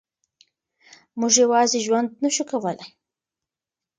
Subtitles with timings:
[1.19, 2.79] موږ یوازې ژوند نه شو کولای.